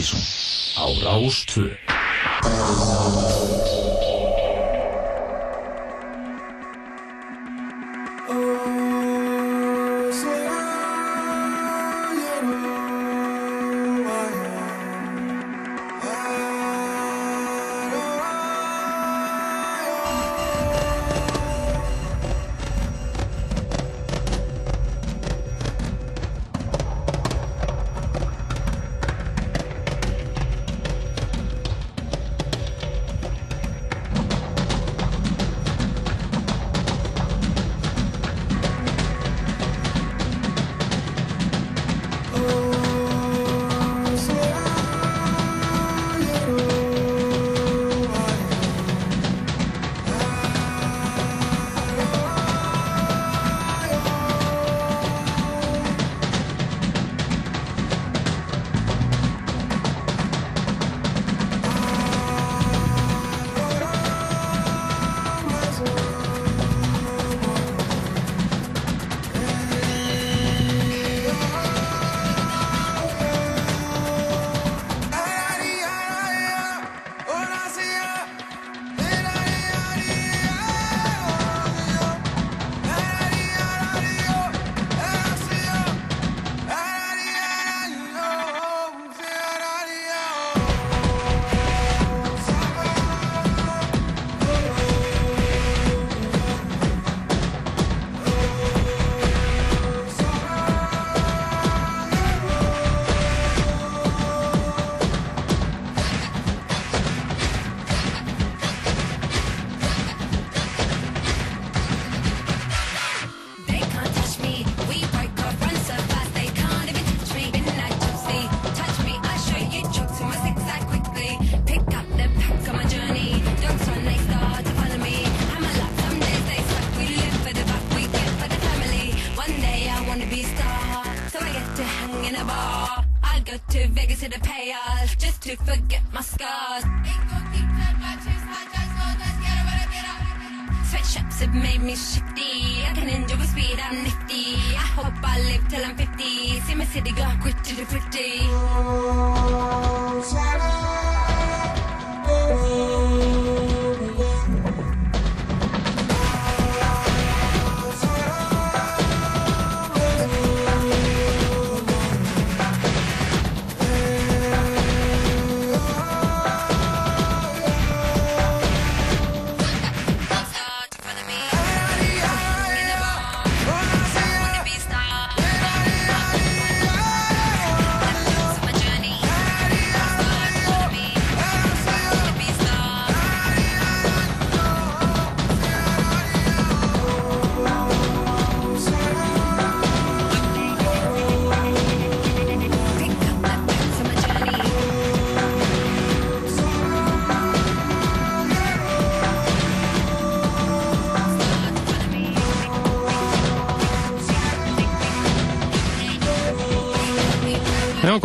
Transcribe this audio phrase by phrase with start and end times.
[0.00, 0.20] Partíson
[0.76, 1.76] á Rástvö.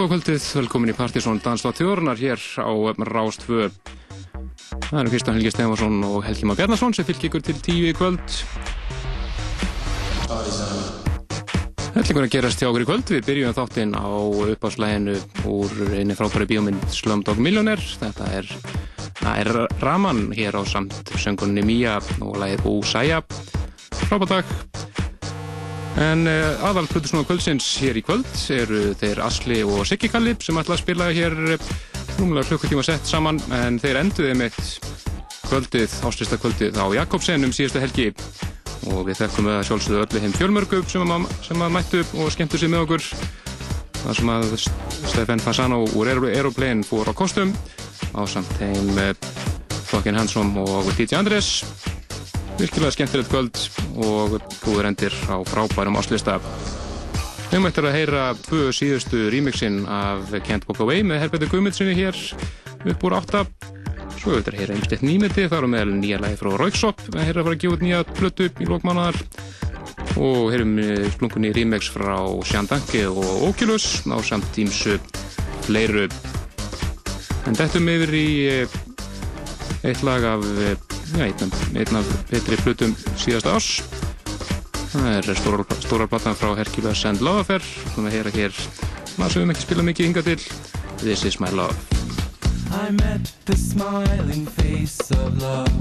[0.06, 2.70] Já, góð kvöldið, velkomin í Partíson Danslátt þjóðurnar hér á
[3.10, 3.72] Rást 2.
[4.92, 7.96] Það eru Kristján Helgi Stefansson og Helgi Már Bjarnason sem fylgir ykkur til tíu í
[7.98, 8.36] kvöld.
[11.96, 13.16] Hellingur að gerast hjá okkur í kvöld.
[13.16, 14.06] Við byrjum þáttinn á
[14.54, 15.18] uppáslæginu
[15.50, 17.82] úr einni frábæri bíómynd Slumdog Millionaire.
[17.82, 18.54] Þetta er,
[19.34, 19.52] er
[19.82, 23.24] Raman hér á samt söngunni Mía og lagið Úsæja.
[24.06, 24.56] Frábært dag.
[26.06, 30.58] En uh, aðal Plutusnúða kvöldsins hér í kvöld eru þeir Asli og Siggi Kallip sem
[30.60, 31.70] ætla að spila hér uh,
[32.20, 33.40] rúmlega klukkutíma sett saman.
[33.56, 34.60] En þeir enduði mitt
[35.46, 38.10] kvöldið, áslista kvöldið á Jakobsen um síðustu helgi.
[38.92, 42.62] Og við þekkum að sjálfsögðu öllu heim fjölmörgu sem að, sem að mættu og skemmtu
[42.62, 43.08] sér með okkur.
[44.04, 47.56] Þar sem að Stefan Fasano úr Aeroplane fór á kostum
[48.14, 49.16] á samt heim uh,
[49.88, 51.64] Flokkin Hansson og DJ Andrés.
[52.60, 56.40] Virkilega skemmtilegt kvöld og góður endir á frábærum áslista.
[57.52, 62.18] Við mættum að heyra tvö síðustu remixin af Can't Walk Away með Herbeti Guðmundssoni hér
[62.92, 63.46] upp úr átta.
[64.16, 67.44] Svo auðvitað að heyra einstætt nýmyndi, þar á meðal nýja lagi frá Rauksop, að heyra
[67.44, 69.22] að fara að gefa út nýja plötu í lókmánaðar.
[70.16, 70.74] Og heyrum
[71.14, 72.18] splungunni remix frá
[72.48, 74.98] Sjandanki og Oculus á samt tímsu
[75.68, 76.08] fleiru.
[77.46, 78.78] En dettum yfir í eh,
[79.86, 83.70] eitt lag af eh, einn af betri flutum síðast ás
[84.96, 87.64] það er stórar plattan frá Herkula Sand Lovafer
[87.96, 88.66] hún að heyra hér
[89.20, 90.40] maður sem við ekki spila mikið hinga til.
[91.00, 91.76] This is my love.
[92.72, 95.72] I met the smiling face of love.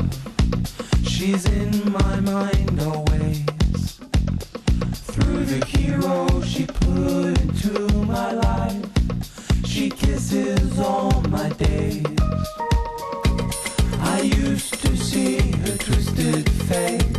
[1.08, 3.98] She's in my mind always.
[5.10, 8.86] Through the hero she put into my life.
[9.66, 12.04] She kisses all my days.
[14.14, 17.13] I used to see her twisted face.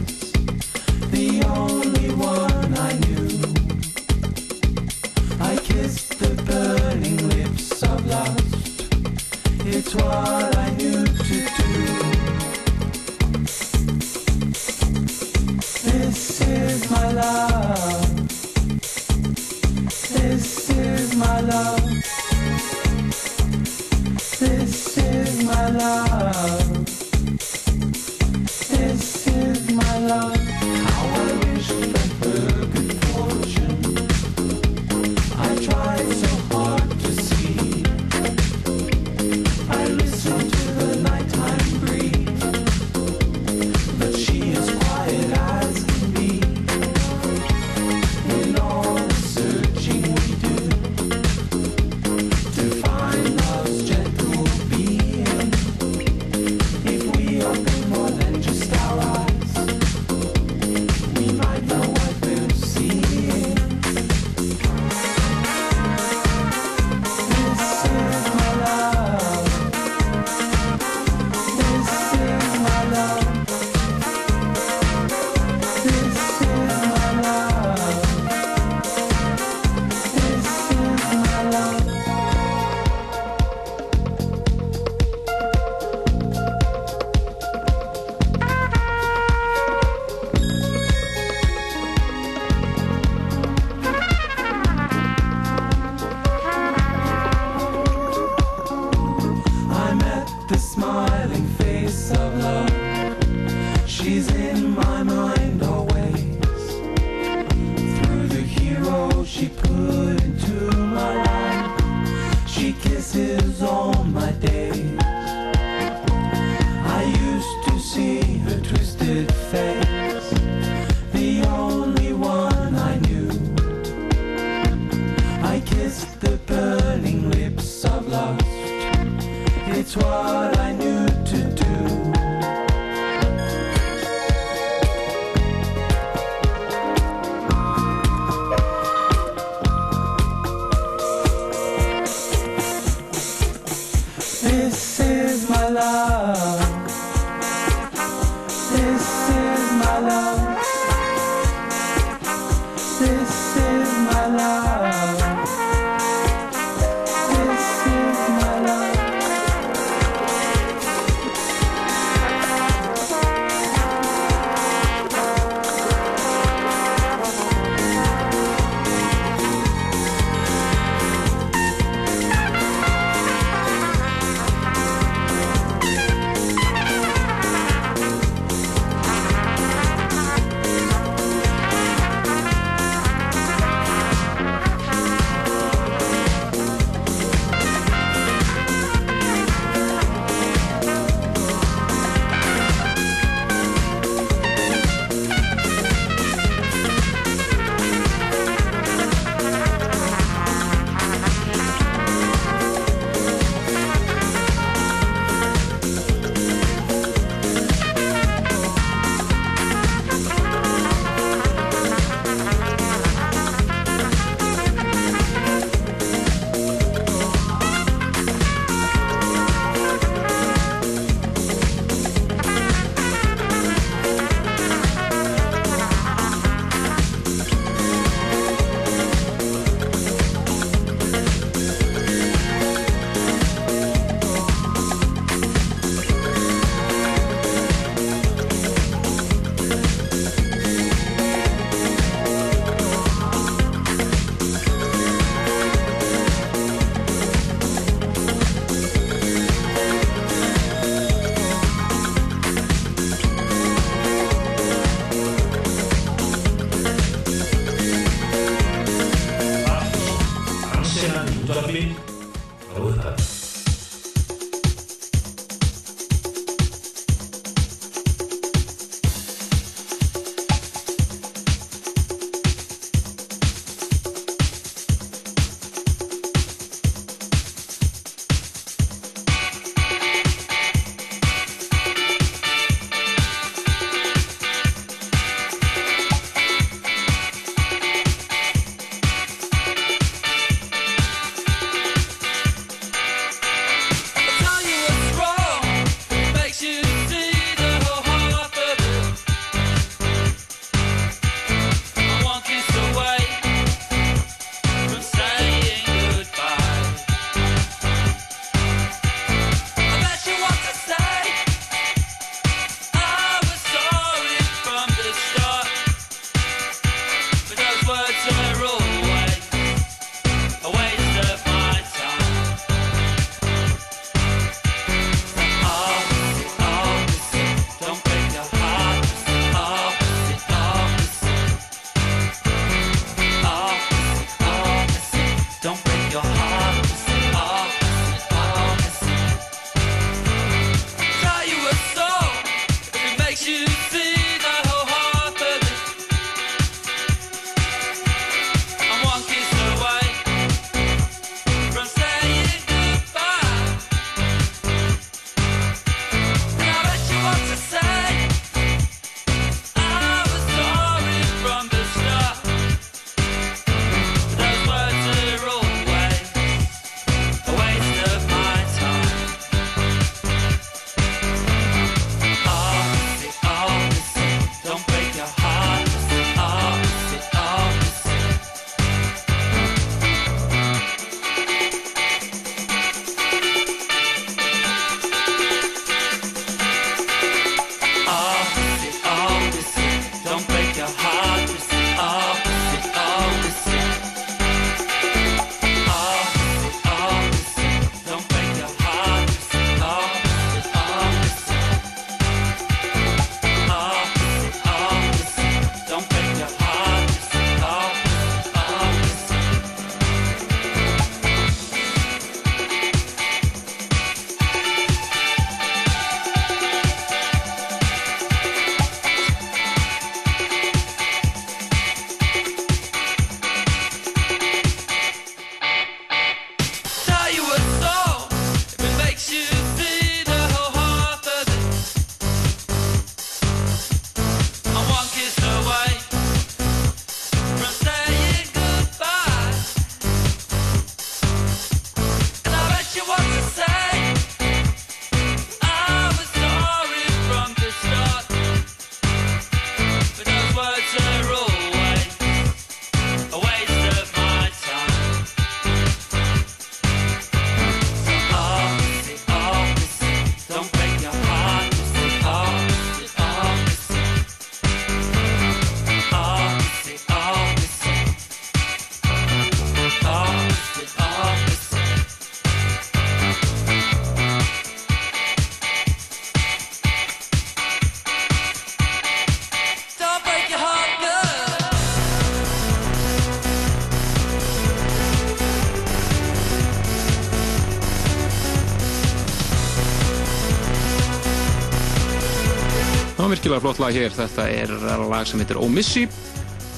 [493.56, 494.12] Virkilega flott lag hér.
[494.12, 494.72] Þetta er
[495.10, 496.08] lag sem heitir Omissi.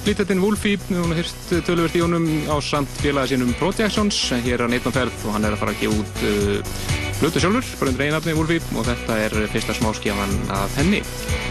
[0.06, 4.16] Lítillinn Wolfie, hún har hýrt töluvert í honum á samt félagi sínum Projections.
[4.46, 6.76] Hér er hann einn á ferð og hann er að fara að gefa út uh,
[7.20, 11.02] hlutu sjálfur, bara undir einarni Wolfie og þetta er fyrsta smáskjafan af henni.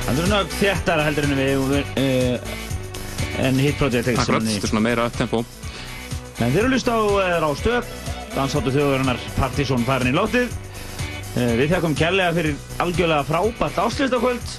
[0.07, 2.55] Það er náttúrulega þéttara heldur en við uh,
[3.45, 5.43] en Hit Project X Akkurat, þetta er svona meira tempo.
[6.39, 7.91] En þeir eru lust á uh, Rástöð,
[8.33, 10.49] dansáttu þjóðurinnar Partizón farin í lótið.
[11.37, 14.57] Uh, við þekkum kærlega fyrir algjörlega frábært áslistakvöld.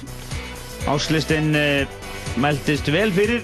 [0.86, 1.88] Áslistinn uh,
[2.38, 3.42] meldist vel fyrir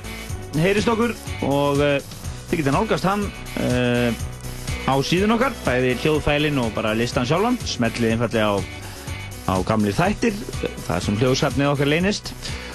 [0.63, 1.97] heyrist okkur og uh,
[2.51, 4.15] þið getur nálgast hann uh,
[4.85, 7.57] á síðun okkar, bæði hljóðfælinn og bara listan sjálfan.
[7.67, 8.57] Smellið einfallega á,
[9.49, 10.37] á gamli þættir,
[10.87, 12.35] það sem hljóðsafnið okkar leynist.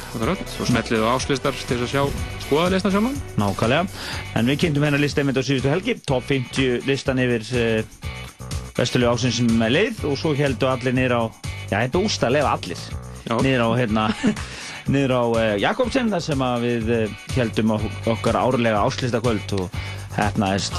[0.09, 2.01] Akkurat, og smellið á áslistar til að sjá
[2.47, 3.19] skoðalistan sjálfan.
[3.37, 3.83] Nákvæmlega.
[4.39, 8.09] En við kynntum hennar lista einmitt á síðustu helgi, top 50 listan yfir uh,
[8.79, 11.23] vesturlegu ásins sem er leið og svo heldur allir niður á,
[11.69, 12.89] já þetta er ústalega allir.
[13.37, 14.07] Niður á hérna,
[14.93, 19.79] niður á uh, Jakobsen þar sem að við uh, heldum okkar árlega áslistakvöld og
[20.17, 20.75] hefnaðist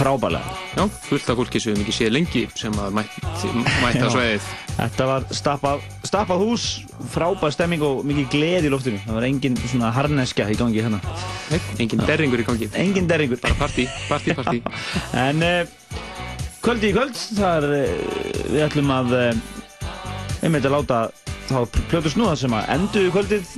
[0.00, 0.56] frábælega.
[0.76, 4.06] Já, fullt af fólki sem við mikið séð lengi sem að mætti, á Já.
[4.14, 4.46] sveiðið.
[4.78, 6.66] Þetta var stappað, stappað hús,
[7.12, 9.00] frábær stemming og mikið gleði í loftinu.
[9.04, 11.02] Það var engin svona harneskja í gangi hérna.
[11.50, 12.70] Nei, engin derringur í gangi.
[12.80, 13.42] Engin derringur.
[13.44, 14.62] Bara partí, partí, partí.
[15.26, 15.98] En uh,
[16.64, 19.16] kvöldi í kvöld, þar við ætlum að
[20.40, 21.00] einmitt að láta
[21.50, 23.54] þá plötu snúða sem að endu í kvöldið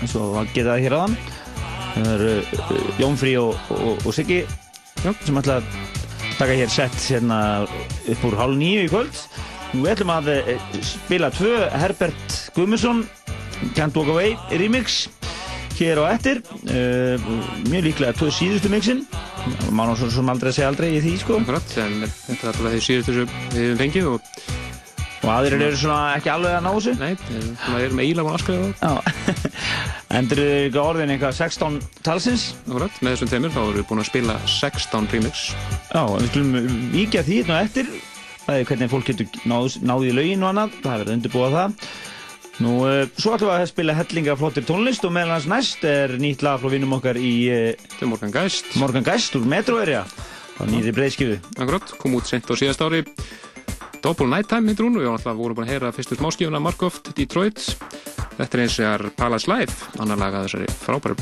[0.00, 1.16] eins og að geta það hér aðan.
[1.90, 4.40] Það eru uh, Jónfrí og, og, og Siggi
[5.00, 5.70] sem ætla að
[6.36, 9.22] taka hér sett hérna upp úr hálf nýju í kvöld.
[9.72, 10.52] Nú við ætlum að uh,
[10.84, 13.04] spila tvö Herbert Guðmundsson
[13.76, 15.06] Can't Walk Away remix
[15.80, 17.28] hér á eftir uh,
[17.70, 19.04] mjög líklega tvö síðustu mixin
[19.72, 22.74] má ná svo sem aldrei segja aldrei í því sko Akkurat, en þetta er alltaf
[22.74, 24.34] því síðustu sem við hefum fengið og
[25.20, 28.38] og aðrir eru svona ekki alveg að ná þessu nei, við erum eiginlega búin að
[28.38, 28.76] aðskrifa það.
[28.80, 28.94] Já.
[30.20, 34.04] endur eru ekki orðin eitthvað 16 talsins Akkurat, með þessum teimur þá erum við búin
[34.04, 35.42] að spila 16 remix.
[35.90, 37.90] Já, við skulum víkja því hérna eftir
[38.46, 41.18] það er hvernig fólk getur náð, náð í lögin og annað, það er verið að
[41.18, 41.76] undirbúa það
[42.60, 46.12] Nú, uh, svo ætlum við að spila hellinga flottir tónlist og meðal hans næst er
[46.20, 48.74] nýtt lag frá vinnum okkar í er Morgan Geist.
[48.76, 53.00] Morgan Geist úr Metro area á nýri breyðskifu Akkurat, kom út sent á síðast ári.
[54.00, 57.60] Double Nighttime heitir hún og við vorum búin að heyra fyrstu smáskífuna Markoft Detroit.
[58.38, 61.18] Þetta er eins og er Palace Live, annar lag að þessari frábæru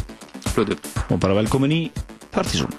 [0.52, 0.78] flötu.
[1.10, 1.82] og bara velkomin í
[2.30, 2.70] Partizón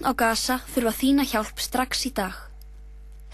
[0.00, 2.32] Börn á Gaza þurfa þína hjálp strax í dag.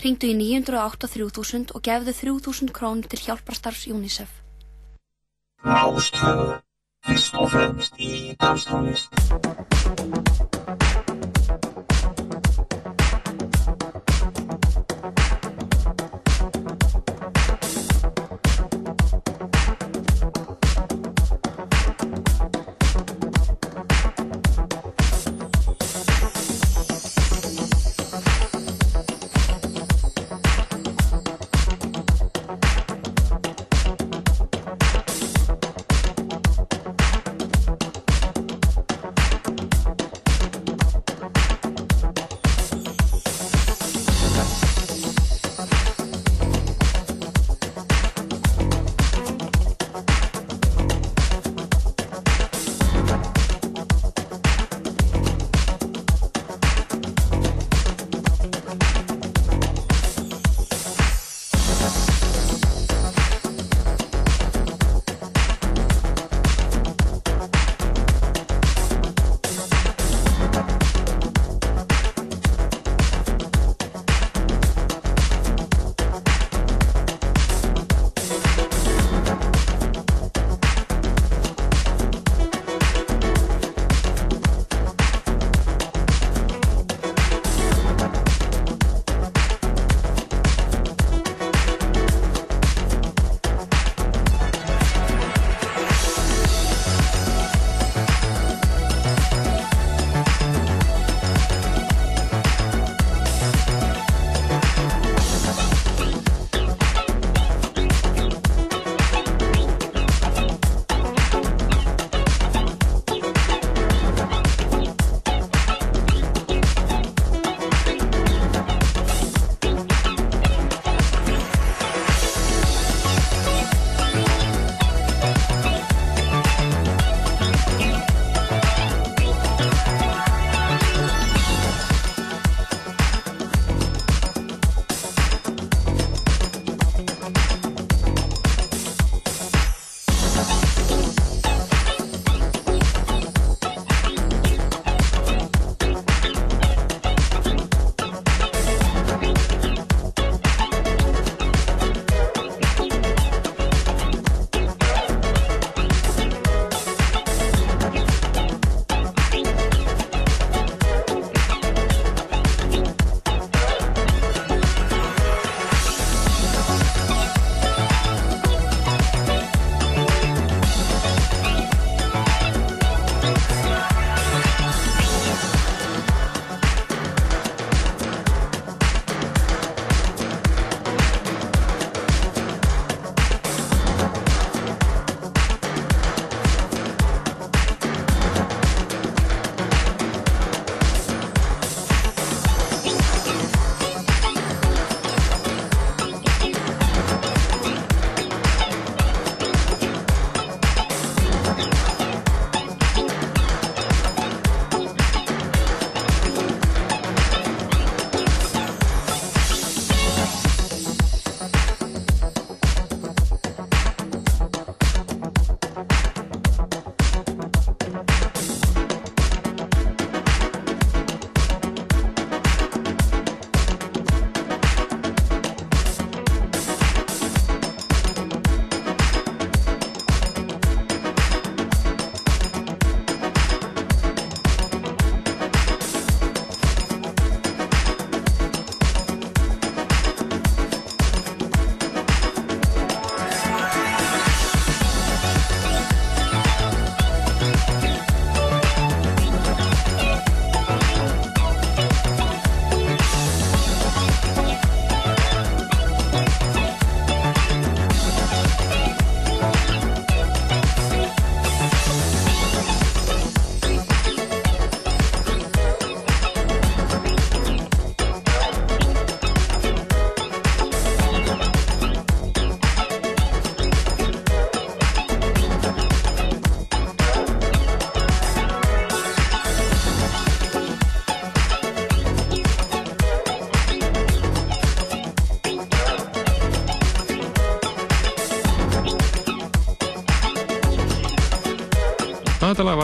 [0.02, 4.32] Ringdu í 908 3000 og gefðu 3000 krónur til hjálparstarfs UNICEF.
[5.62, 6.58] Rástvö,
[7.06, 9.15] fyrst og fremst í danstónlist.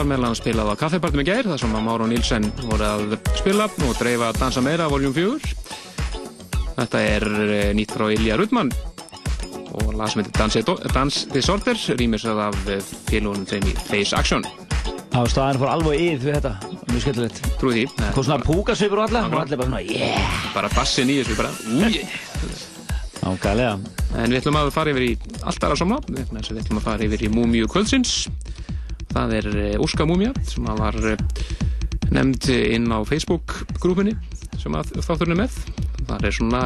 [0.03, 3.13] Var meðal hann spilað á kaffibartum í gær þar sem að Máru Nílsen voru að
[3.37, 5.53] spila og dreifa Dansa meira voljum 4
[6.73, 8.71] Þetta er eh, nýtt frá Ilja Rudman
[9.73, 14.43] og lag sem heitir Dance, Dance Disorder rýmisað af eh, félagunum þeim í Face Action
[15.13, 16.53] Já, staðin fór alveg yfir við þetta.
[16.89, 17.41] Mjög skemmtilegt.
[17.61, 19.27] Trúi því, Hvað svona púkasvipur og alla?
[19.29, 20.47] Og allir bara svona, yeah!
[20.55, 22.01] bara bassin í þessu bara úi.
[23.21, 23.75] Ágæðlega.
[24.17, 25.13] En við ætlum að fara yfir í
[25.45, 28.23] allt aðra að við ætlum að fara yfir í Múmiu kvöldsins
[29.23, 31.25] það er eh, Óska Múmia sem að var eh,
[32.13, 34.15] nefnd inn á Facebook grúpunni
[34.61, 35.57] sem að þátturinn er með
[36.07, 36.61] það er svona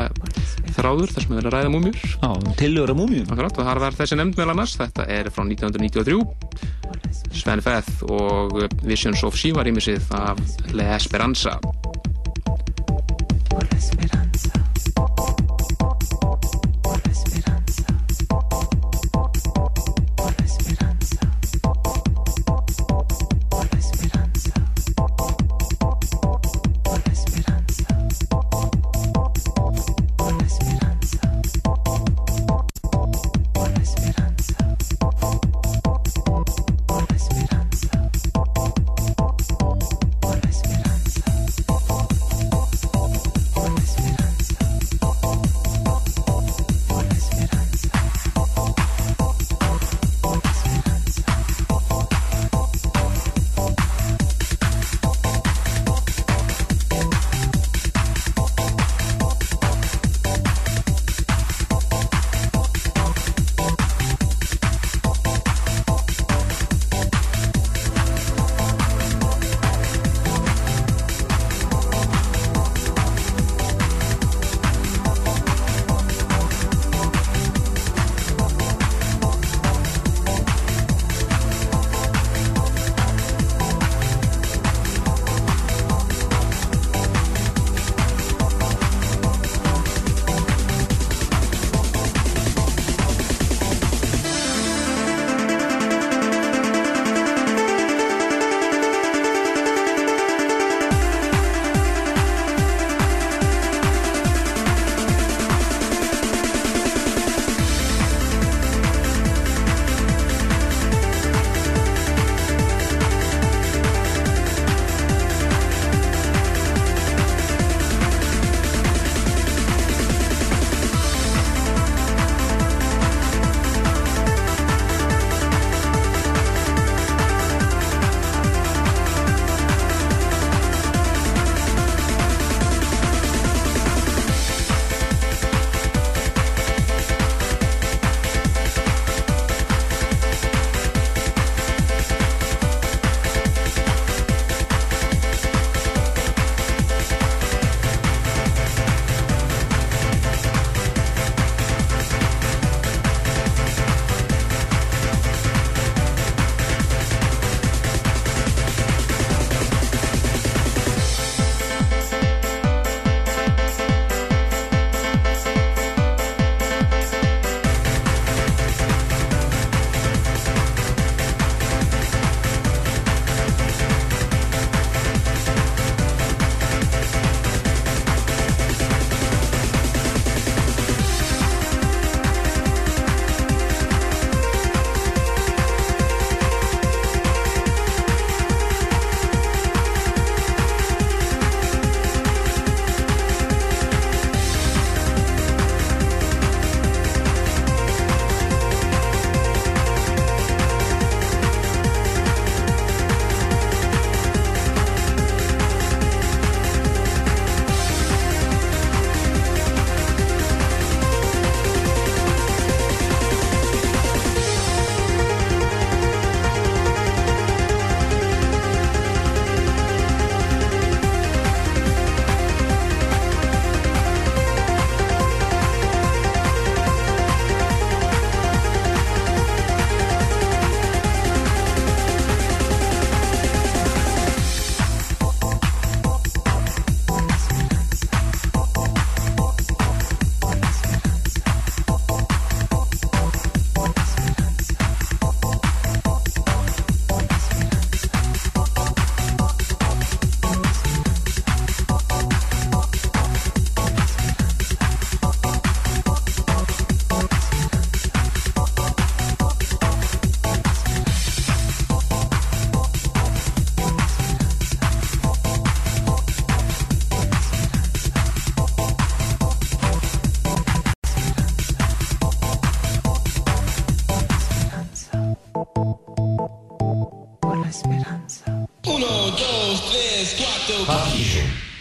[0.75, 3.29] þráður þar sem er verið að ræða múmjur Já, tillögur af múmíum.
[3.31, 6.17] Akkurat, og þar var þessi nefnd meðal annars þetta er frá 1993
[7.37, 10.41] Sven Feth og Visions of Shiva rýmisið af
[10.73, 11.57] Le esperanza.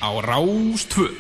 [0.06, 1.15] Á Rástvö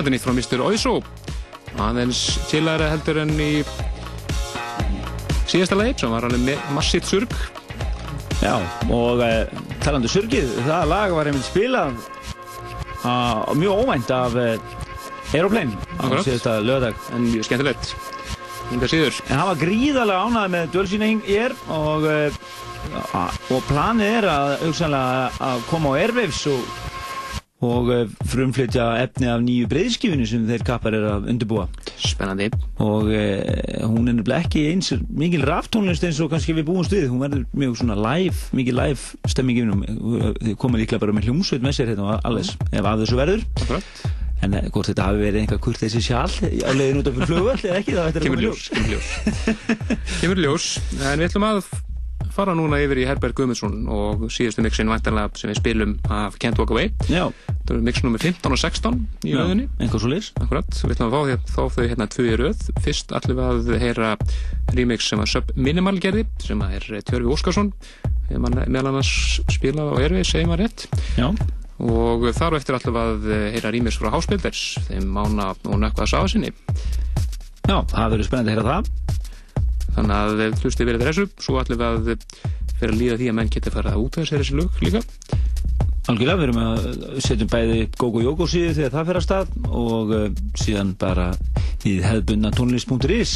[0.00, 0.60] Það er nýtt frá Mr.
[0.64, 0.92] Oizo
[1.84, 3.50] aðeins tilæra heldur en í
[5.50, 7.34] síðasta leið sem var alveg massíft surg
[8.40, 8.54] Já,
[8.88, 9.42] og uh,
[9.84, 11.98] talandi um surgið, það lag var einmitt spilað
[13.04, 16.96] uh, mjög óvænt af uh, Aeroplane á síðasta lögadag.
[17.12, 17.92] en mjög skemmtilegt
[18.72, 18.80] En
[19.36, 24.70] hann var gríðarlega ánægð með dvöl sína hing- hér og, uh, og planið er að,
[25.44, 26.64] að koma á Airwaves og,
[27.60, 31.66] og uh, frumflytja efni af nýju breyðskifinu sem þeir kappar er að undirbúa.
[32.00, 32.48] spennandi.
[32.80, 37.10] Og uh, hún er nefnilega ekki eins mikil raftónlist eins og kannski við búumst við.
[37.12, 39.84] Hún verður mjög svona live, mikið live stemminginum,
[40.40, 43.46] þið komið líklega bara með hljómsveit með sér hérna alles, ef að þessu verður.
[43.60, 43.92] Akkurat.
[44.40, 47.66] en uh, hvort þetta hafi verið einhver kurt þessi sjál á leiðin út af flugvöld
[47.66, 49.12] eða ekki, það ættir að kemur koma í ljós kemur ljós.
[50.22, 50.72] Kemur ljós.
[50.96, 51.89] En við ætlum að
[52.34, 56.60] fara núna yfir í Herberg Guðmundsson og síðustu mixin væntanlega sem við spilum af Can't
[56.60, 56.90] Walk Away.
[57.10, 57.28] Já,
[57.66, 60.94] það eru mix nummer 15 og 16 í já, rauðinni einhver svo leys Akkurat, við
[60.96, 62.66] ætlum að fá, hér, fá þau hérna tvö í röð.
[62.84, 64.12] Fyrst ætlum við að heyra
[64.76, 67.72] remix sem að Sub Minimal gerði sem að er Tjörfi Óskarsson
[68.38, 70.86] mann meðal annars spilað á Erfi, segjum að rétt.
[71.18, 71.32] Já,
[71.80, 76.12] og þar á eftir ætlum við að heyra remix frá Háspilders þeim mána og nökkvað
[76.12, 76.52] sáða sinni.
[77.66, 79.28] Já, það verður spennandi að heyra það
[79.96, 82.26] þannig að hlustið verið þessu svo ætlum við að
[82.80, 85.02] fyrir að líða því að menn geti farið að út af þessi lög líka.
[86.10, 86.86] Algjörlega, við erum að
[87.22, 90.24] setjum bæði Gogo Jóko síðu þegar það fer að stað og uh,
[90.58, 91.26] síðan bara
[91.86, 93.34] í hefðbunna tónlist.is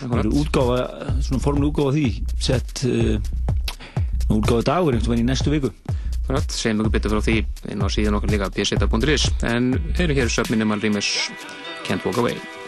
[0.00, 0.80] það verður útgáfa,
[1.28, 2.08] svona formlu útgáfa því.
[2.48, 3.20] Sett uh,
[4.32, 5.72] útgáfa dagur einhvern veginn í næstu viku.
[6.26, 7.38] Akkurat, segjum okkur betur frá því
[7.70, 11.28] inn á síðan okkar líka pseta.is en heyrum hér Sub Minimal remix
[11.86, 12.65] Can't Walk Away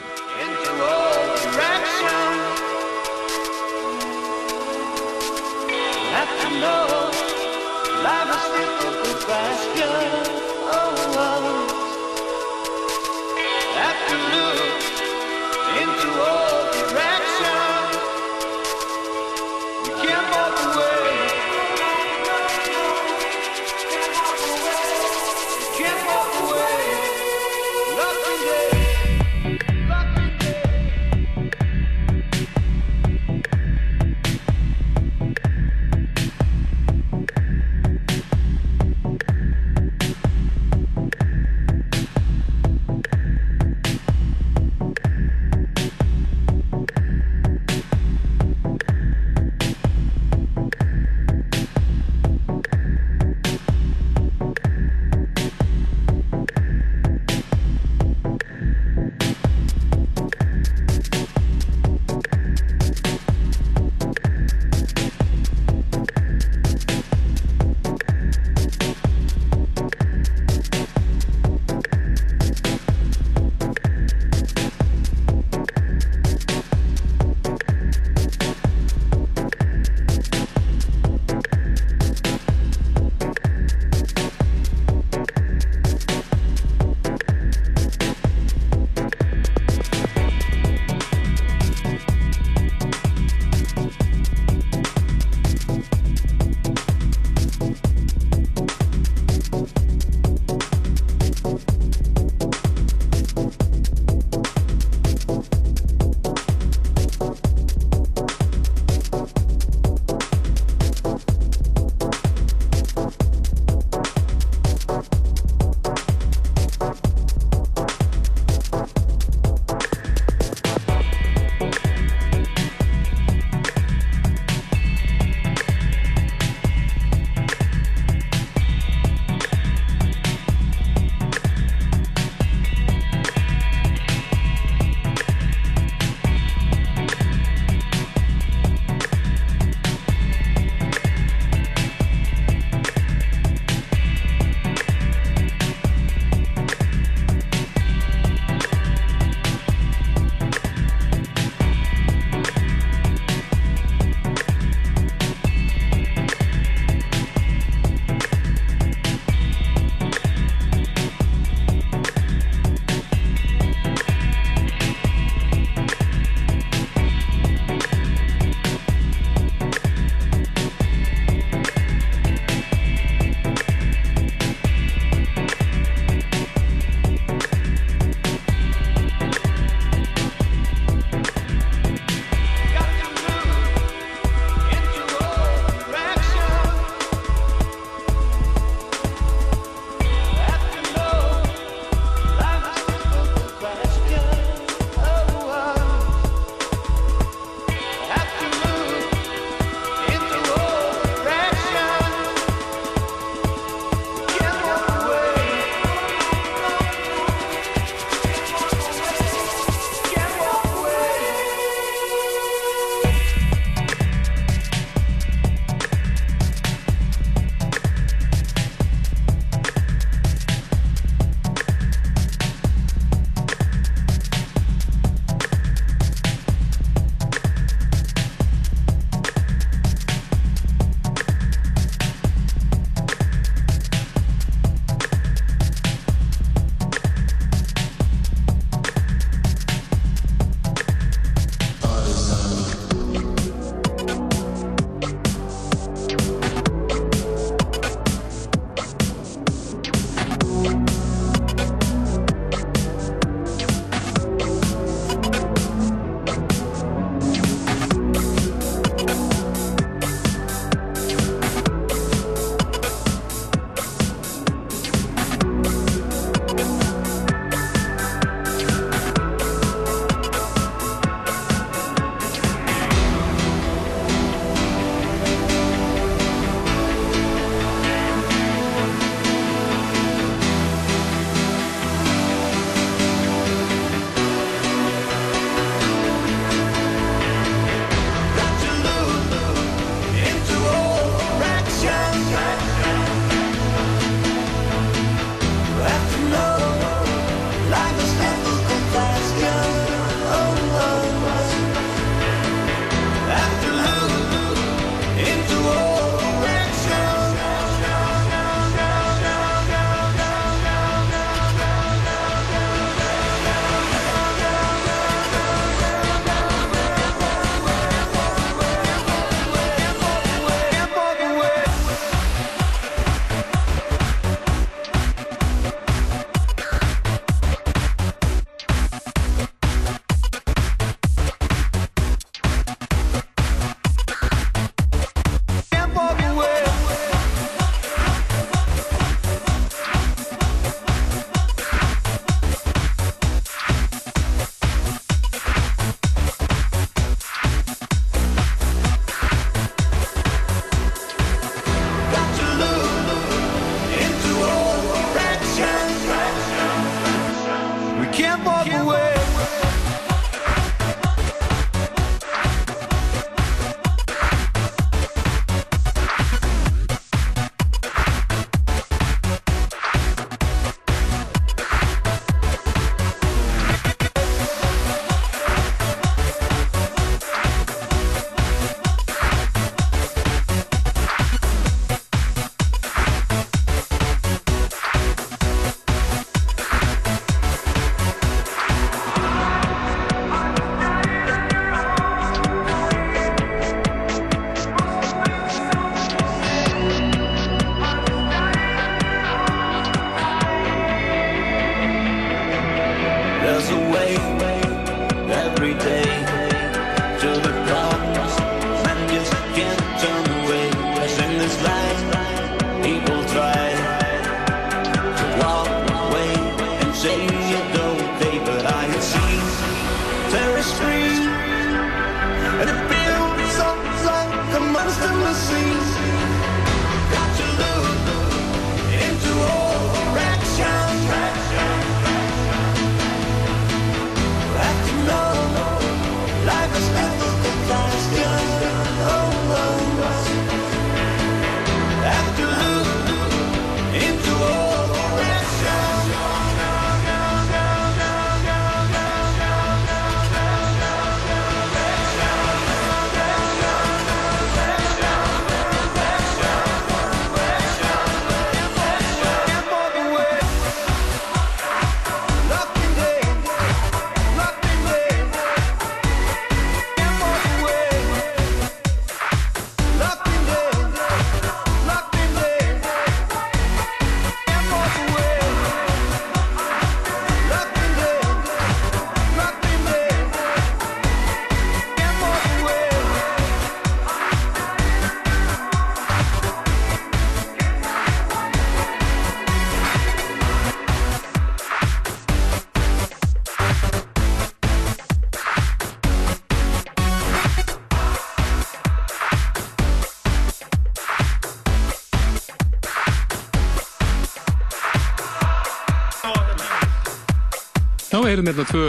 [508.29, 508.89] Við erum hérna tvö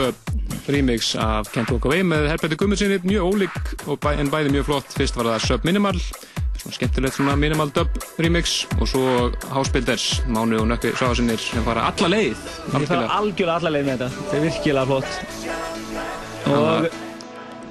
[0.68, 3.54] remix af Can't Walk Away með Herbæti Gummersinni, mjög ólík
[3.88, 4.92] og bæ, en bæði mjög flott.
[4.92, 5.96] Fyrst var það Sub Minimal,
[6.60, 7.88] svona skemmtilegt svona minimal dub
[8.20, 12.36] remix og svo House Builders, Mánu og Nökki Sváðarsinnir sem fara alla leið.
[12.74, 14.10] Ég fara algjörlega alla leið með þetta.
[14.20, 15.12] Þetta er virkilega flott.
[16.52, 17.09] Og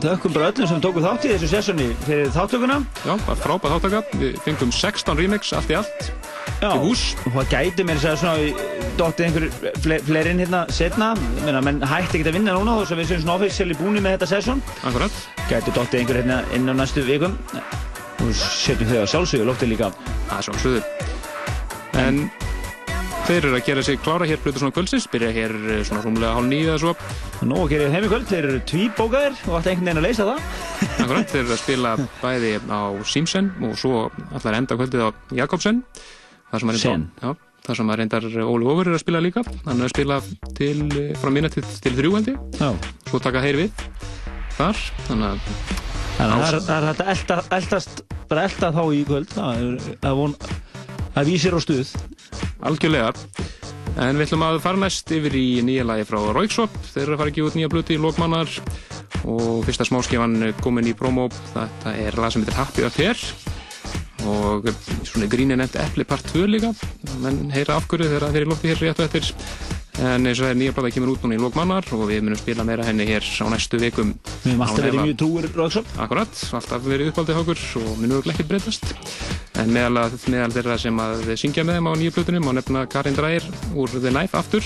[0.03, 2.79] þökkum bara öllum sem tóku þátt í þessu sessjoni fyrir þáttökuna.
[3.03, 4.03] Já, var frábæð þáttaka.
[4.21, 6.11] Við fengum 16 remix allt í allt.
[6.59, 11.13] Já, og það gæti mér að segja svona dottið einhver fle fleirinn hérna setna.
[11.39, 14.05] Ég meina, menn hætti ekkert að vinna núna þó sem við séum svona officially búinir
[14.07, 14.65] með þetta sesjón.
[14.83, 15.23] Akkurat.
[15.51, 17.39] Gæti dottið einhver hérna inn á næstu vikum.
[18.19, 19.93] Og setjum þau á sjálfsögðu loftið líka.
[20.31, 20.83] Það er svona suður.
[21.99, 22.23] En
[23.29, 26.35] þeir eru að gera sig klára hér Plutur svona kvöldsins, byrja hér eh, svona rúmlega
[26.37, 26.95] hálf nýju eða svo.
[27.49, 30.29] Nú að gera þeim í kvöld, þeir eru tvíbókaðir og ætti einhvern veginn að leysa
[30.29, 30.47] það.
[31.05, 32.81] Akkurat, þeir eru að spila bæði á
[33.13, 34.01] Simpson og svo
[34.33, 35.09] allar enda kvöldið á
[35.43, 35.83] Jakobsen.
[36.49, 37.03] Það Sen.
[37.21, 37.35] já,
[37.67, 39.43] það sem að reyndar Óli Óver er að spila líka.
[39.67, 40.21] Hann er að spila
[40.57, 42.39] til, eh, frá minna til, til þrjú held ég.
[42.57, 42.71] Já.
[43.11, 43.85] Svo taka þeir við
[44.57, 44.81] þar.
[45.11, 45.85] Þannig að
[46.19, 49.29] Þannig að það er- það er hægt að eldast, bara elta þá í kvöld.
[49.37, 50.33] Það er að von,
[51.15, 51.95] að vísir á stuð.
[52.61, 53.13] algjörlega.
[53.99, 56.75] En við ætlum að fara næst yfir í nýja lagi frá Rauksop.
[56.93, 58.51] Þeir eru að fara gefa út nýja blötu í lokmannar
[59.25, 61.29] og fyrsta smáskifan komin í promo.
[61.55, 63.19] Þetta er lag sem heitir Happy Up Here
[64.29, 64.67] og
[65.07, 66.73] svona gríni nefnt Epli part 2 líka.
[67.23, 69.33] Menn heyra af hverju þegar þeir eru lótti hér rétt og eftir.
[69.99, 72.39] En eins og það er nýja blöta kemur út núna í lokmannar og við munum
[72.39, 74.13] spila meira henni hér á næstu vikum.
[74.45, 75.89] Við hefum alltaf verið mjög trúir Rauksop.
[76.05, 78.85] Akkurat, alltaf verið uppaldið hjá okkur og munur ekki breytast.
[79.59, 82.85] En meðal, að, meðal þeirra sem að syngja með þeim á nýju plötunum má nefna
[82.93, 83.45] Karin Dreyer
[83.75, 84.65] úr The Knife aftur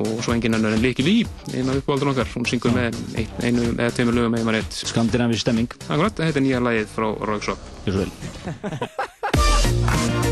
[0.00, 2.32] og svo engin annar en Liki Lee, eina af uppáldun okkar.
[2.32, 4.72] Hún syngur með ein, einu eða tveimur lögum eða maður eitt.
[4.88, 5.68] Skandinavísk stemming.
[5.90, 7.60] Akkurat, þetta er nýja lagið frá Rogsop.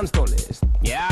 [0.00, 0.62] List.
[0.80, 1.07] Yeah.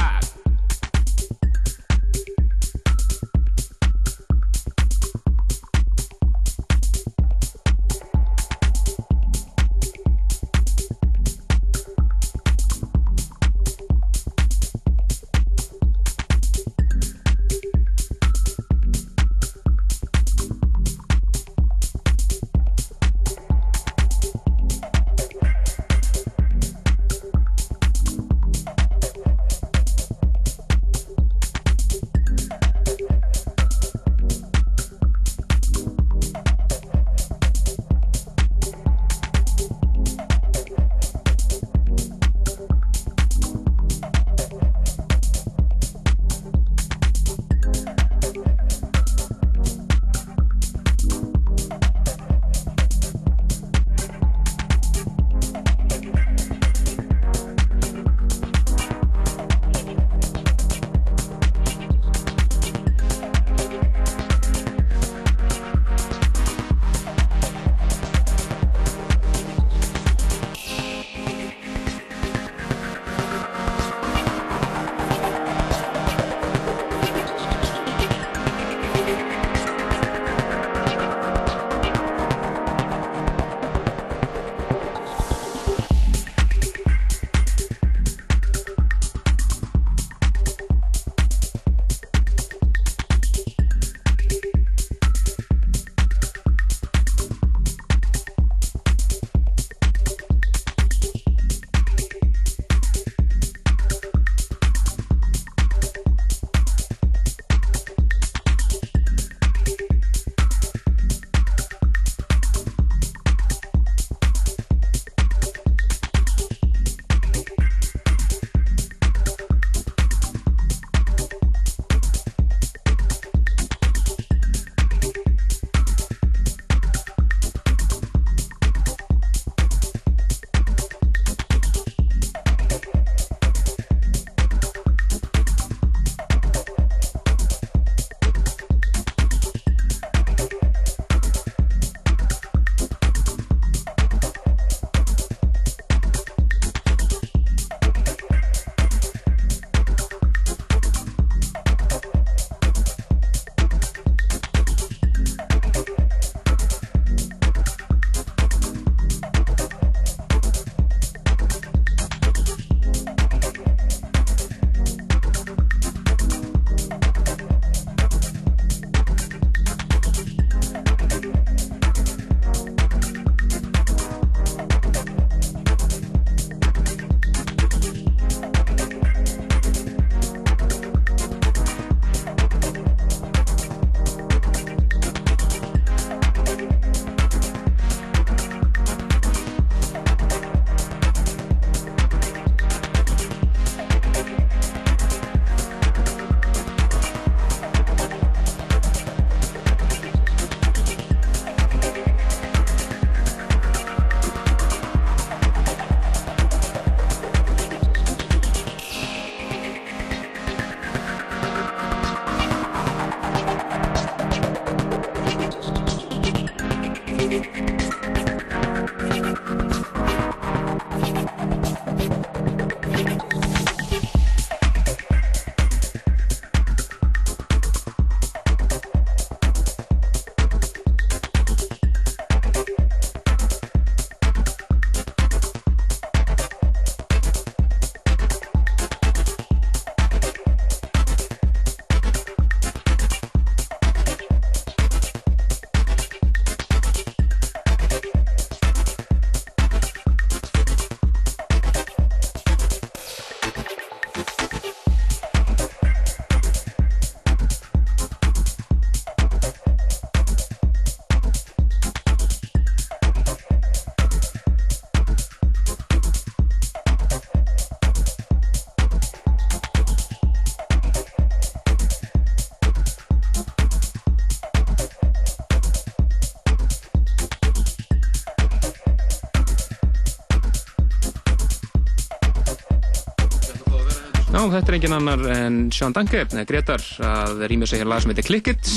[284.53, 288.27] Þetta er engin annar en Sean Danke, Gretar, að rýma sig hér lag sem heitir
[288.29, 288.71] Click It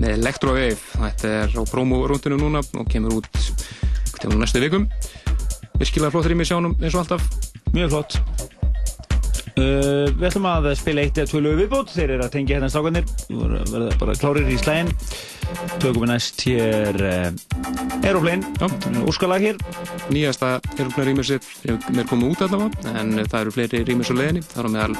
[0.00, 0.78] með Electro-Wave.
[0.96, 3.30] Þetta er á promo-rúndinu núna og kemur út
[4.22, 4.86] kemur næstu vikum.
[5.80, 7.26] Virkilega flott rými sjánum eins og alltaf.
[7.72, 8.31] Mjög flott.
[9.62, 11.92] Uh, við ætlum að spila eitt eða tvö lögu viðbót.
[11.94, 13.06] Þeir eru að tengja hérna strákanir.
[13.28, 14.90] Við verðum bara klárir í slægin.
[15.82, 18.52] Tökum við næst hér uh, Aeroplane.
[19.06, 19.62] Úrskalag hér.
[20.10, 24.44] Nýjasta Aeroplane rýmisir er komið út allavega, en það eru fleiri rýmis á leiðinni.
[24.50, 24.96] Það eru meðal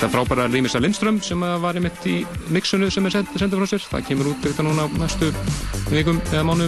[0.00, 2.18] það frábæra rýmis að Lindström sem var einmitt í
[2.52, 3.86] mixunu sem er send, sendið frá sér.
[3.94, 5.32] Það kemur út þetta núna á næstu
[5.88, 6.58] vikum eða.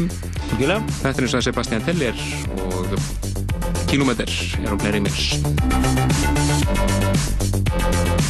[0.48, 0.80] Tókilega.
[1.02, 2.26] Þetta er eins og Sebastian Teller
[2.62, 3.31] og
[3.92, 4.24] Kilometer
[4.64, 5.36] Aeroplane rýmis.
[7.76, 8.21] It's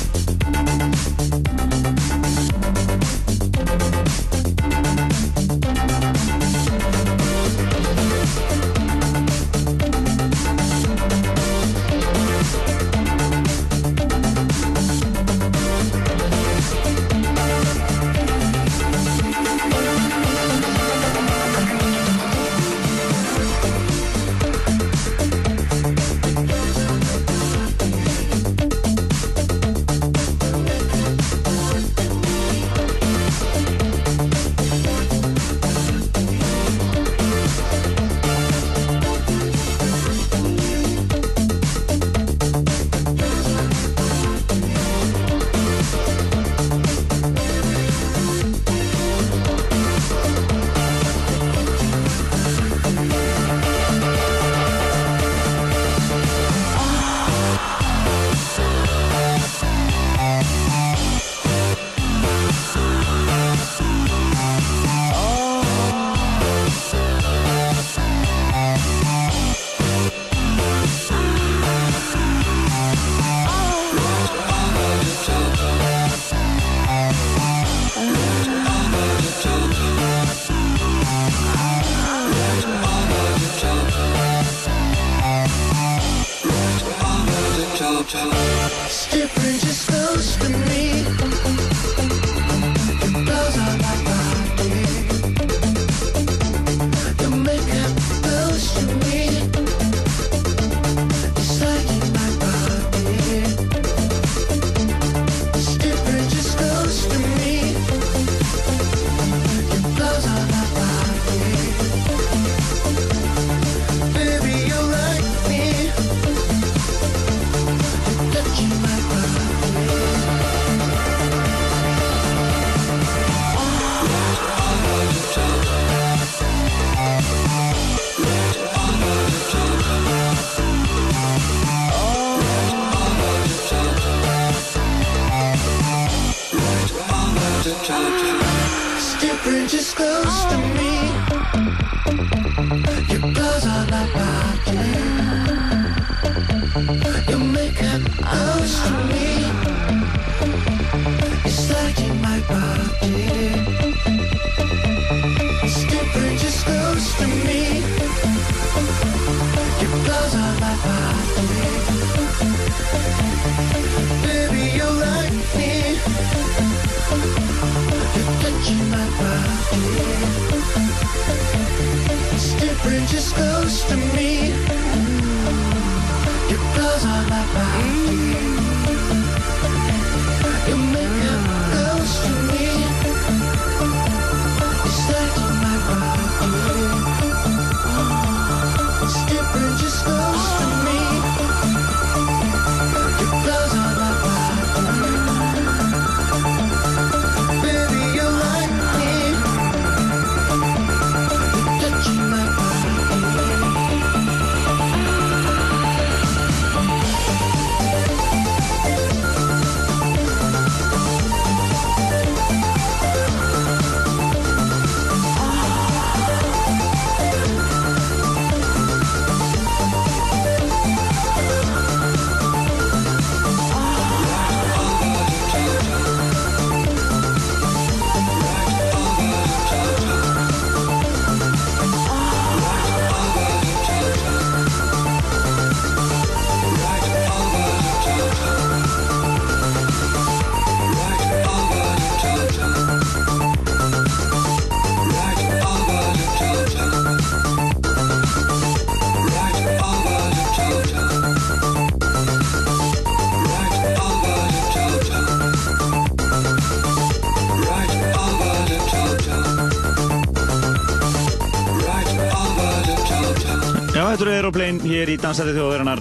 [265.33, 266.01] Dansæti þjóðverðarnar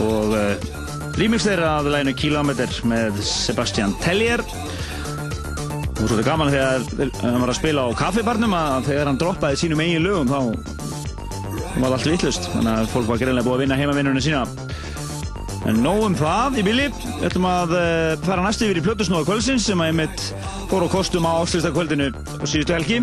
[0.00, 0.62] og uh,
[1.20, 4.40] remix þeirra af læginu Kilometer með Sebastian Tellier.
[4.40, 6.86] Og svo er þetta gaman þegar
[7.20, 10.40] hann var að spila á kaffibarnum að þegar hann droppaði sínum eigin lögum þá
[11.82, 14.42] var allt vittlust þannig að fólk var greinlega búið að vinna heimavinnunum sína.
[15.68, 16.90] En nóg um það í bili.
[17.10, 20.28] Við ætlum að uh, fara næst yfir í Plötusnóða kvöldsins sem að ég mitt
[20.72, 23.02] fór á kostum á áslýstakvöldinu á síðustu helgi.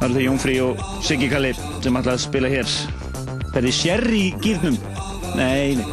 [0.00, 2.80] Það eru þau Jónfrí og Siggi Kalli sem ætla að spila hér
[3.54, 4.78] Ferði sherry gýrnum
[5.36, 5.84] Nei, nei.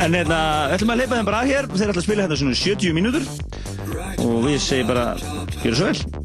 [0.00, 0.38] En hérna,
[0.74, 1.68] ætlum að leipa þeim bara að hér.
[1.74, 3.28] Þeir ætla að spila hérna svona 70 mínútur.
[4.24, 5.06] Og við segjum bara,
[5.64, 6.19] gjör svo vel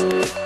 [0.00, 0.40] Música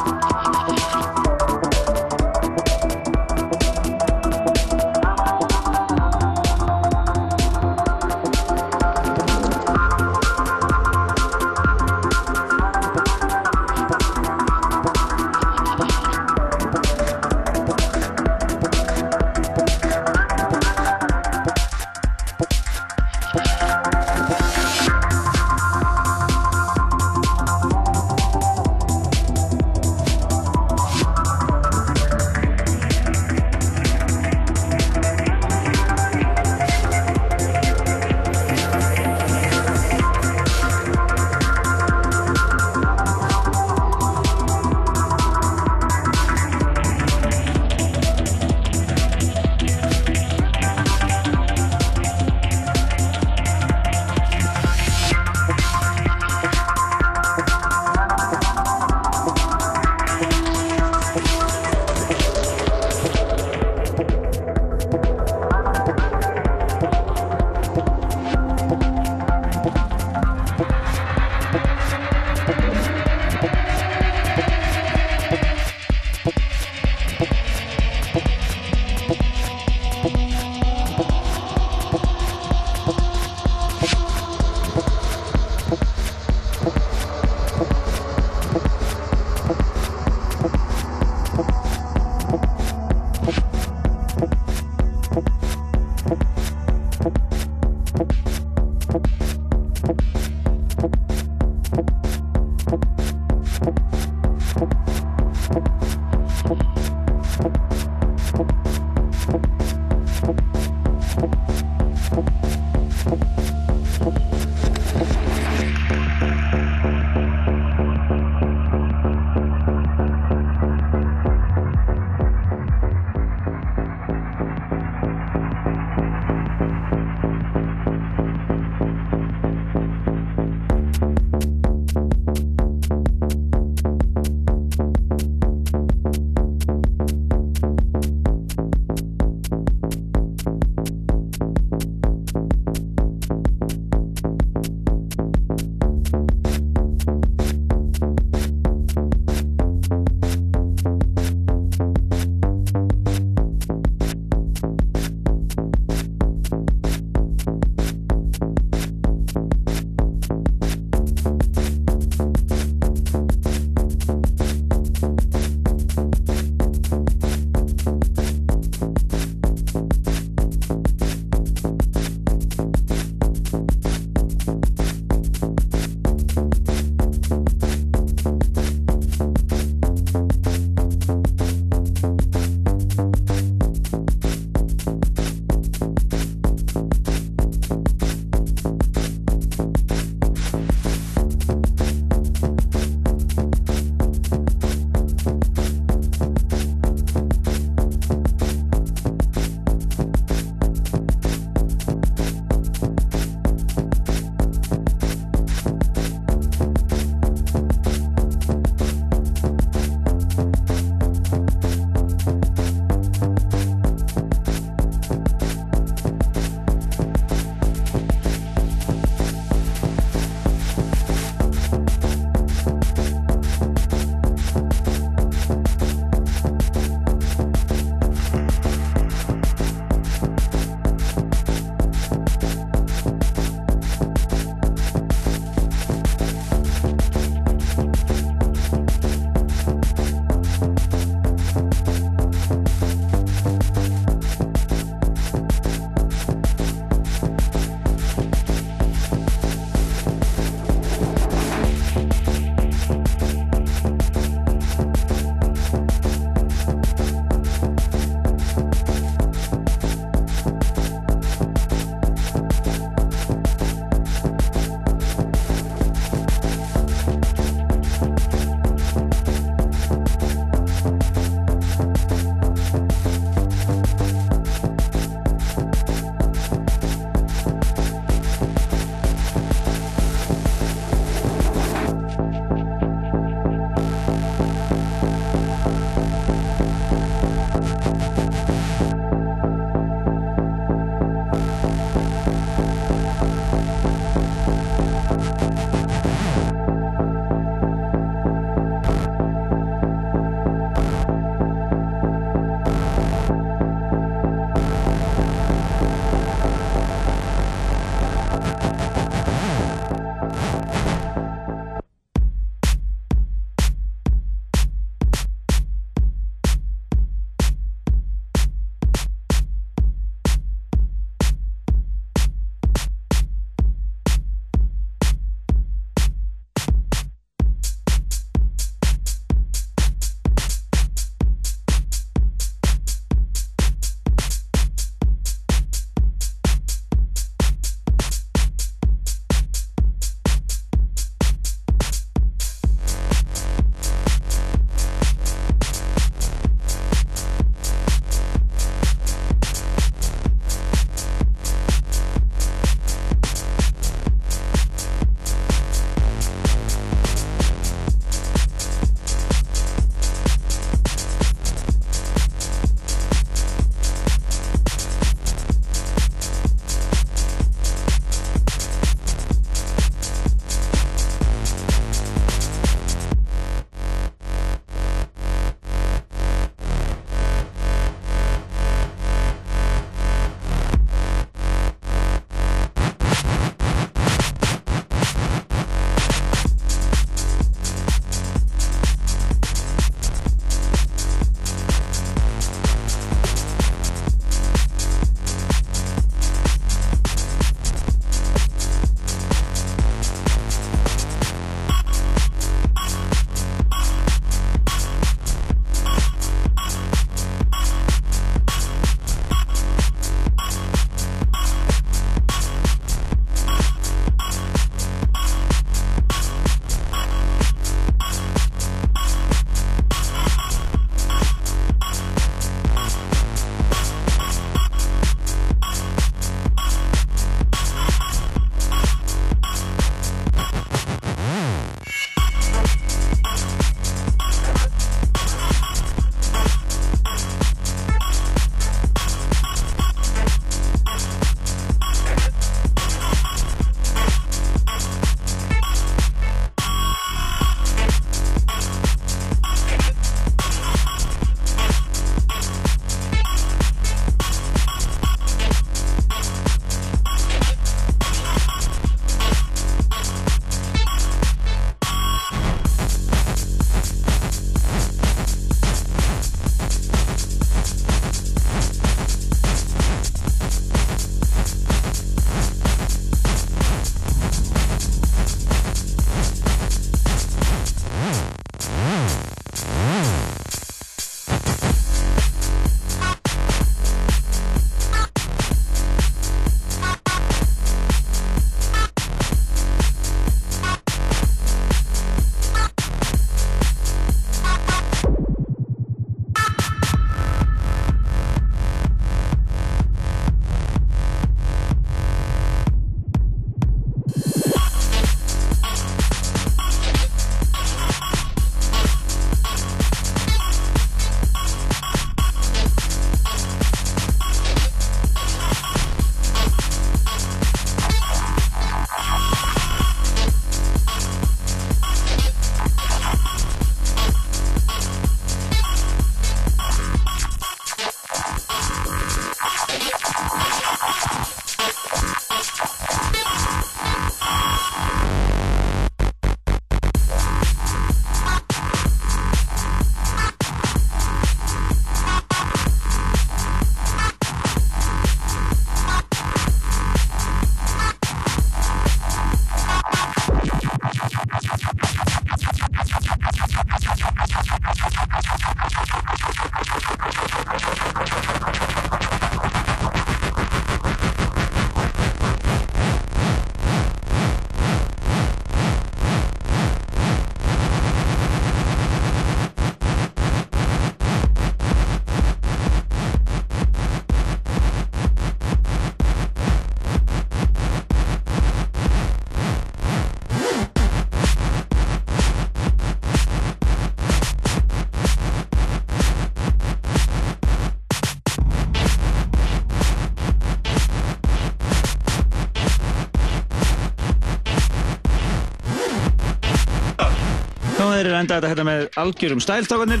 [597.96, 600.00] þeir eru enda þetta hérna með algjörum stælstákanir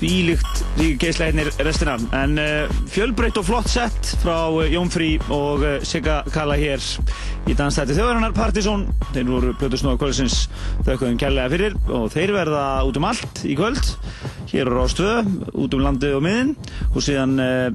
[0.00, 0.60] því líkt
[1.00, 1.96] geisla hérna restina.
[2.16, 6.80] En uh, fjölbreytt og flott sett frá uh, Jónfrí og uh, Sigga Kalla hér
[7.50, 8.86] í dansstætti þjóðarinnar Partizón.
[9.12, 10.40] Þeir voru Plötusnóða kvöldsins
[10.86, 13.92] þauðkvæðum kærlega fyrir og þeir verða út um allt í kvöld
[14.50, 15.14] hér á Rástvö,
[15.52, 16.54] út um landið og miðin.
[16.94, 17.68] Og síðan uh,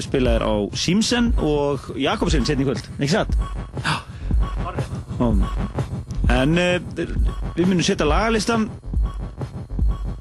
[0.00, 3.39] spila þeir á Símsen og Jakobsen setni kvöld, ekki satt?
[6.40, 6.78] En uh,
[7.56, 8.68] við munum setja lagalistan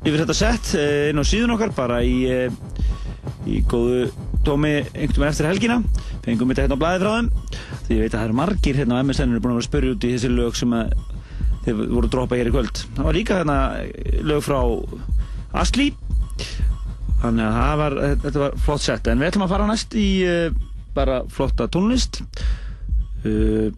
[0.03, 2.49] yfir þetta sett uh, inn á síðun okkar bara í, uh,
[3.47, 4.09] í góðu
[4.45, 5.79] tómi einhvern veginn eftir helgina.
[6.25, 7.29] Fengum þetta hérna á blæði frá þeim.
[7.85, 9.69] Því ég veit að það eru margir hérna á MSN eru búin að vera að
[9.69, 10.75] spyrja út í þessi lög sem
[11.65, 12.81] þeir voru að droppa hér í kvöld.
[12.97, 13.59] Það var líka hérna
[14.29, 14.59] lög frá
[15.59, 15.89] Asli
[17.19, 20.09] þannig að það var, þetta var flott sett en við ætlum að fara næst í
[20.95, 22.21] bara flotta tónlist.
[23.25, 23.71] Uh,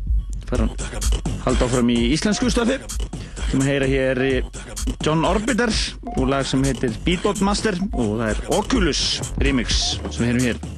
[0.50, 0.68] fara
[1.52, 2.78] halda áfram í íslensku stöfi
[3.50, 4.32] sem heyra hér í
[5.04, 5.72] John Orbiter
[6.14, 9.02] og lag sem heitir Beatbot Master og það er Oculus
[9.44, 9.82] remix
[10.14, 10.71] sem heyrum hér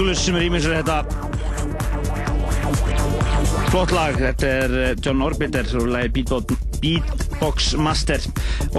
[0.00, 1.02] Oculus sem er ímyndislega þetta.
[3.68, 8.16] Flott lag, þetta er eh, John Orbiter og lagi Beatbox, Beatbox Master.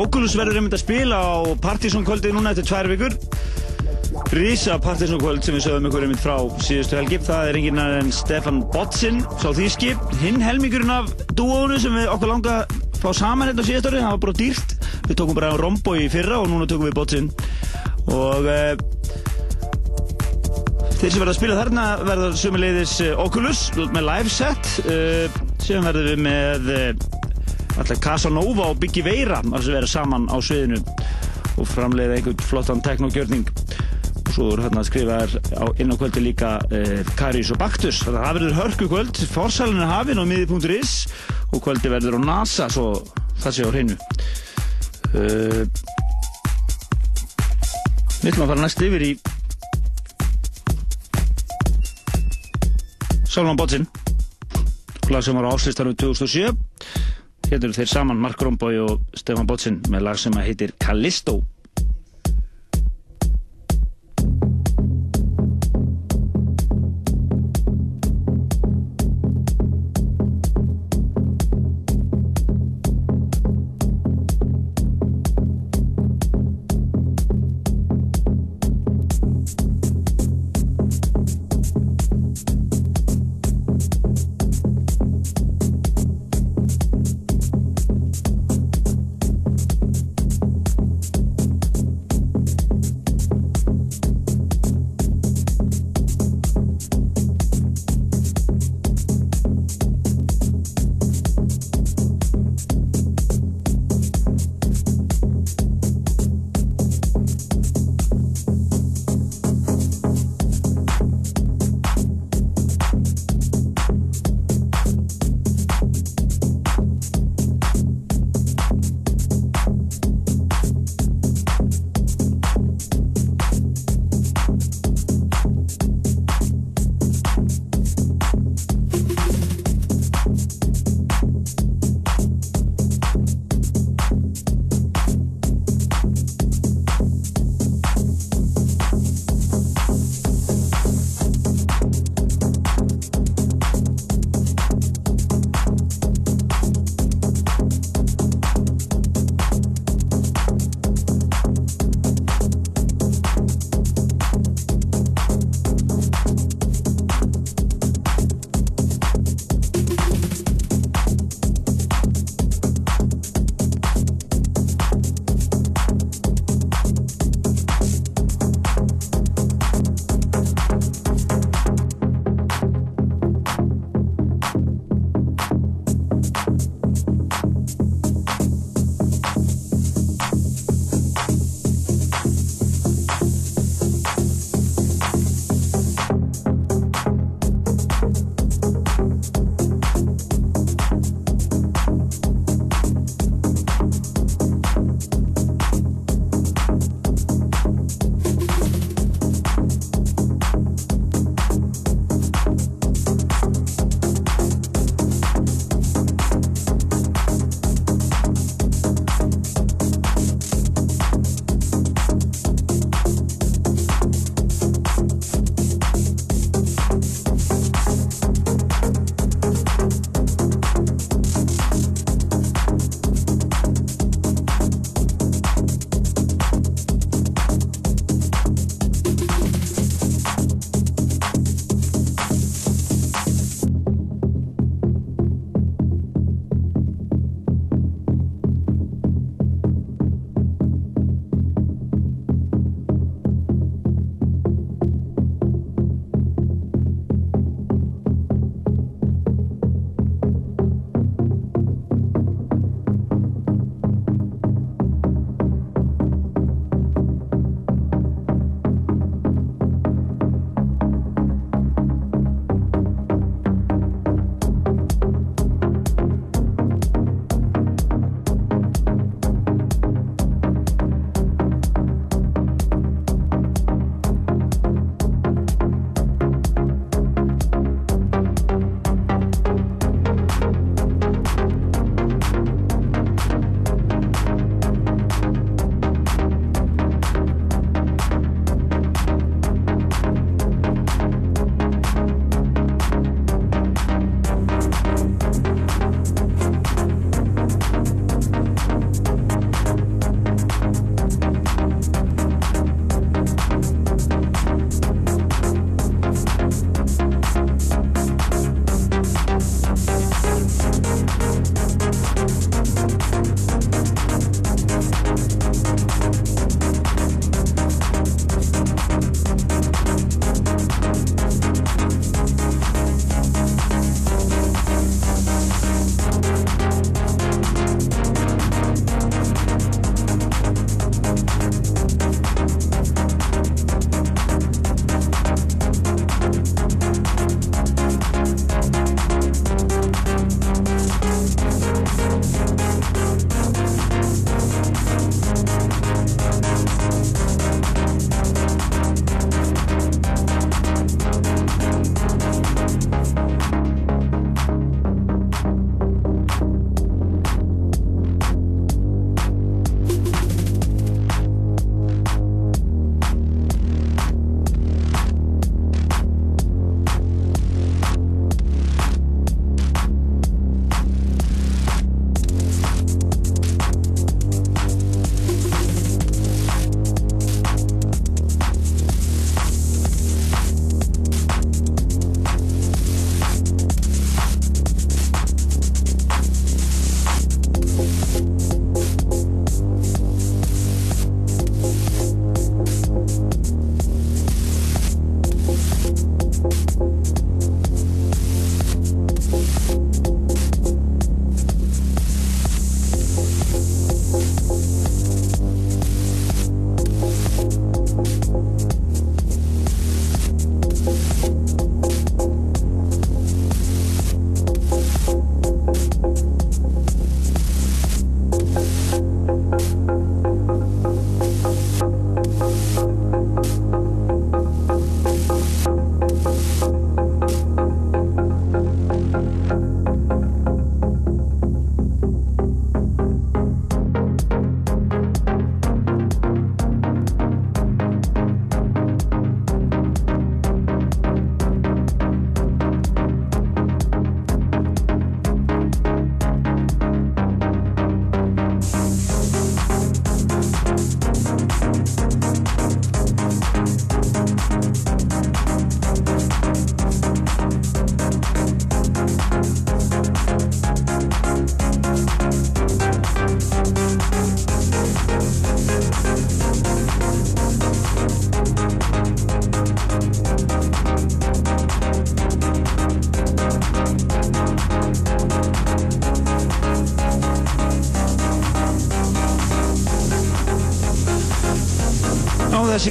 [0.02, 3.14] Oculus verður einmitt að spila á Partisan kvöldið núna eftir tvær vikur.
[4.34, 7.22] Rísa Partisan kvöld sem við sögum ykkur einmitt frá síðustu helgi.
[7.28, 9.94] Það er enginn en Stefan Botsin sá þýski,
[10.24, 12.56] hinn helmingurinn af dúónu sem við okkur langa
[12.98, 14.74] fá saman hérna á síðast ári, það var bara dýrt.
[15.06, 17.30] Við tókum bara Rombo í fyrra og núna tókum við Botsin
[18.10, 18.74] og uh,
[21.02, 25.82] Þeir sem verða að spila þarna verða sömuleiðis eh, Oculus með live set uh, sem
[25.82, 26.92] verður við með uh,
[27.82, 30.78] alltaf Casanova og Biggie Veira að vera saman á sviðinu
[31.58, 33.50] og framleiða einhvern flottan teknogjörning.
[33.50, 36.54] Og svo er hérna að skrifa þær á, inn á kvöldi líka
[37.18, 38.04] Karius og Baktus.
[38.06, 40.94] Þannig að það verður hörku kvöld Forsælun er hafin á miði.is
[41.50, 42.92] og kvöldi verður á NASA svo
[43.42, 43.98] það sé á hreinu.
[48.22, 49.16] Við ætlum að fara næst yfir í
[53.32, 53.86] Salman Botsin
[55.08, 56.52] lag sem var á áslistanum 2007
[57.48, 61.38] hérna eru þeir saman Mark Romboy og Stefan Botsin með lag sem heitir Callisto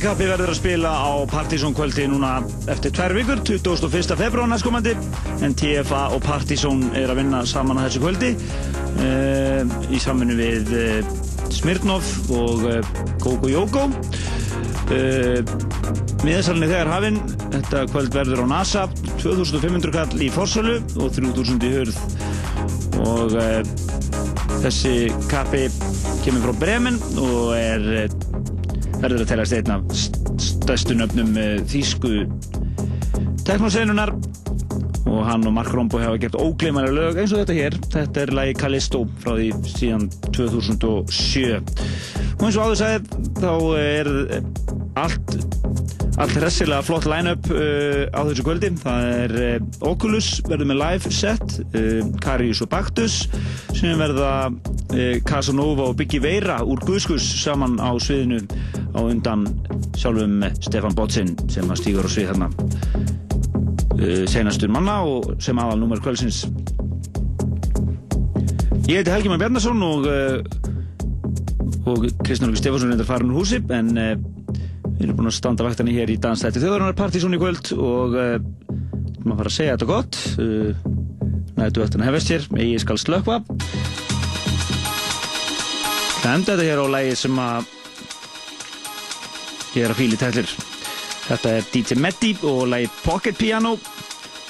[0.00, 2.38] þessi kappi verður að spila á Partizón kvöldi núna
[2.72, 4.14] eftir tvær vikur, 21.
[4.16, 4.94] februar næstkomandi
[5.44, 8.30] en TFA og Partizón er að vinna saman að þessu kvöldi
[9.04, 11.10] uh, í samfunni við uh,
[11.52, 12.78] Smirnov og uh,
[13.20, 15.44] Gogo Yogo uh,
[16.24, 17.20] miðasalni þegar hafinn
[17.50, 18.86] þetta kvöld verður á NASA
[19.20, 22.00] 2500 kall í Forsölu og 3000 í hurð
[23.04, 23.36] og
[24.64, 24.96] þessi
[25.28, 25.66] kappi
[26.24, 28.08] kemur frá Bremen og er
[29.00, 29.94] verður að telast einn af
[30.44, 32.24] stærstu nöfnum uh, þýsku
[33.48, 34.12] teknoseinunar
[35.10, 37.78] og hann og Mark Rombo hafa gert ógleymanlega lög eins og þetta hér.
[37.90, 41.56] Þetta er lagi Callisto frá því síðan 2007
[42.40, 44.12] og eins og áður sagði þá er
[45.00, 45.34] allt
[46.20, 48.70] allt hressilega flott line-up uh, á þessu kvöldi.
[48.82, 53.22] Það er uh, Oculus verður með live set uh, Karius og Baktus
[53.76, 54.50] sem verða
[55.24, 58.42] Casanova og Biggie Veira úr Guðskus saman á sviðinu
[59.00, 59.46] á undan
[59.96, 62.48] sjálfum Stefan Botsin sem að stígur á svið þarna
[63.96, 66.44] uh, senastur manna og sem aðal nummer kvöldsins.
[68.90, 70.38] Ég heiti Helgi Már Bjarnason og uh,
[71.88, 74.12] og Kristján Lóki Stefansson er farin úr húsi en uh,
[74.98, 78.36] við erum búin að standa vaktinni hér í Dansstætti þjóðarinnar partysón í kvöld og uh,
[79.24, 80.20] maður fara að segja þetta gott
[81.60, 83.40] nættu vaktinni hefist hér ég skal slökva
[86.30, 87.79] enda þetta hér á lægi sem að
[89.76, 90.50] ég er að fíli tætlir
[91.30, 93.76] þetta er DJ Meddi og lægi Pocket Piano.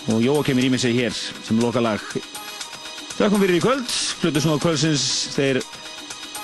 [0.09, 2.01] Og Jóa kemur í mig sig hér sem lokalag.
[3.19, 3.97] Þakkum fyrir í kvöld.
[4.23, 5.61] Hlutu svona kvöldsins þeir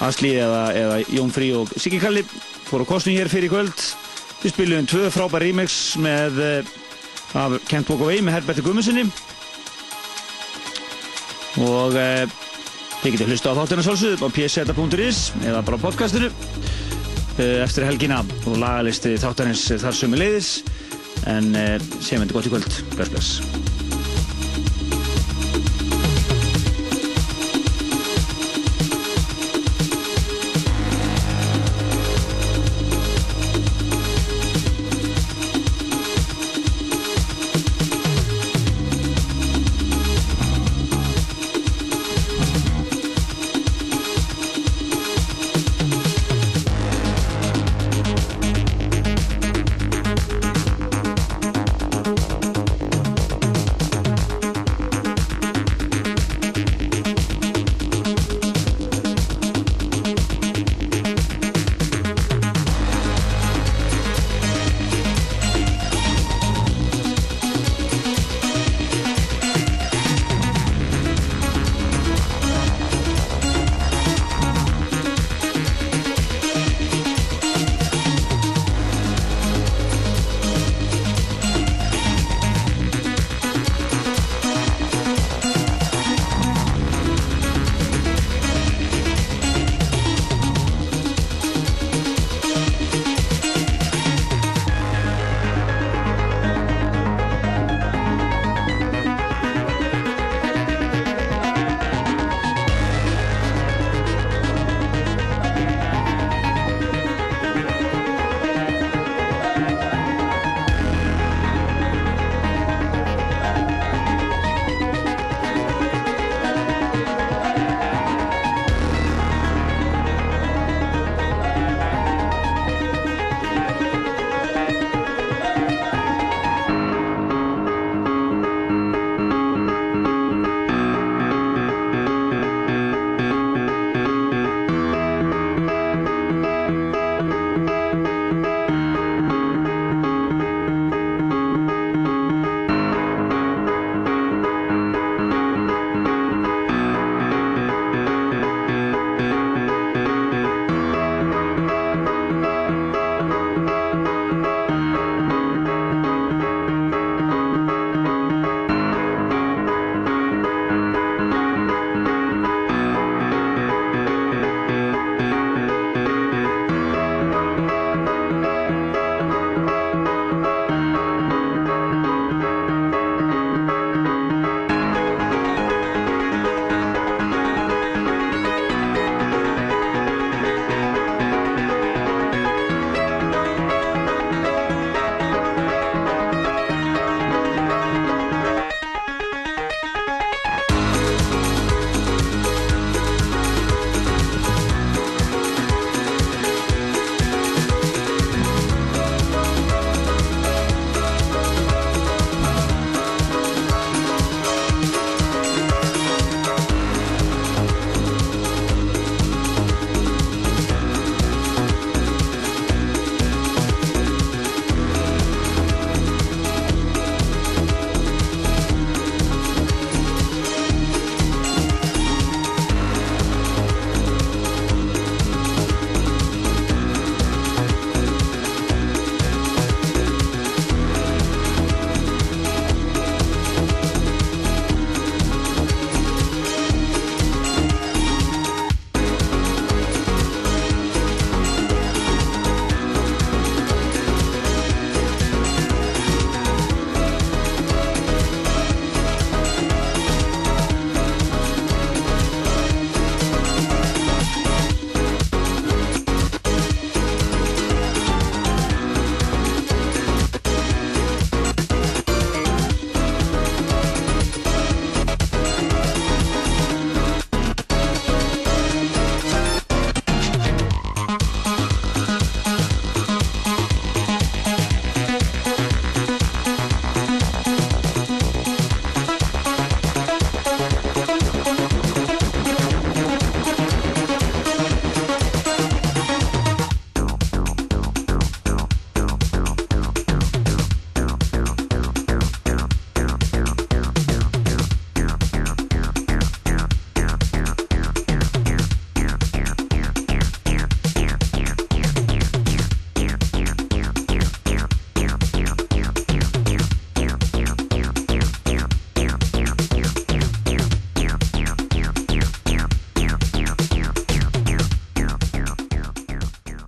[0.04, 2.20] Asli eða, eða Jón Frí og Siggi Kalli
[2.66, 3.86] fóru á kostnum hér fyrir í kvöld.
[4.42, 6.74] Við spilum tvö frábær remix með uh,
[7.40, 9.06] af Kent Walk Away með Herberti Gummisinni
[11.64, 12.26] og uh,
[13.00, 16.28] þið getur hlusta á þáttina sálsögðu á pseta.is eða bara á podcastinu
[17.38, 20.50] eftir helgina og lagalisti þáttarins þar sömu leiðis
[21.28, 22.82] en uh, séum þetta gott í kvöld.
[22.96, 23.65] Bless bless